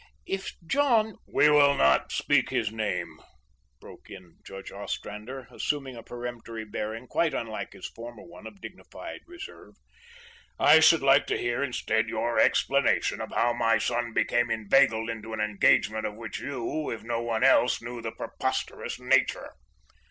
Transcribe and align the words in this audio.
If 0.25 0.53
John" 0.65 1.17
"We 1.31 1.51
will 1.51 1.75
not 1.75 2.11
speak 2.11 2.49
his 2.49 2.71
name," 2.71 3.19
broke 3.79 4.09
in 4.09 4.37
Judge 4.43 4.71
Ostrander, 4.71 5.47
assuming 5.51 5.95
a 5.95 6.01
peremptory 6.01 6.65
bearing 6.65 7.05
quite 7.05 7.35
unlike 7.35 7.73
his 7.73 7.87
former 7.87 8.23
one 8.23 8.47
of 8.47 8.59
dignified 8.61 9.19
reserve. 9.27 9.75
"I 10.57 10.79
should 10.79 11.03
like 11.03 11.27
to 11.27 11.37
hear, 11.37 11.61
instead, 11.63 12.09
your 12.09 12.39
explanation 12.39 13.21
of 13.21 13.29
how 13.29 13.53
my 13.53 13.77
son 13.77 14.11
became 14.11 14.49
inveigled 14.49 15.07
into 15.07 15.33
an 15.33 15.39
engagement 15.39 16.07
of 16.07 16.15
which 16.15 16.39
you, 16.39 16.89
if 16.89 17.03
no 17.03 17.21
one 17.21 17.43
else, 17.43 17.79
knew 17.79 18.01
the 18.01 18.11
preposterous 18.11 18.99
nature." 18.99 19.51